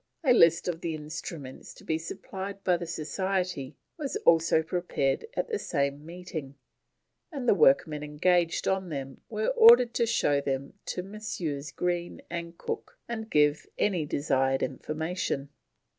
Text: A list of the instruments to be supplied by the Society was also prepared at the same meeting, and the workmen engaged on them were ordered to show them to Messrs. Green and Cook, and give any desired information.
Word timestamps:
A 0.23 0.33
list 0.33 0.67
of 0.67 0.81
the 0.81 0.95
instruments 0.95 1.75
to 1.75 1.83
be 1.83 1.99
supplied 1.99 2.63
by 2.63 2.75
the 2.75 2.87
Society 2.87 3.75
was 3.99 4.15
also 4.25 4.63
prepared 4.63 5.27
at 5.35 5.47
the 5.47 5.59
same 5.59 6.03
meeting, 6.07 6.55
and 7.31 7.47
the 7.47 7.53
workmen 7.53 8.01
engaged 8.01 8.67
on 8.67 8.89
them 8.89 9.21
were 9.29 9.49
ordered 9.49 9.93
to 9.93 10.07
show 10.07 10.41
them 10.41 10.73
to 10.87 11.03
Messrs. 11.03 11.71
Green 11.71 12.19
and 12.31 12.57
Cook, 12.57 12.97
and 13.07 13.29
give 13.29 13.67
any 13.77 14.07
desired 14.07 14.63
information. 14.63 15.49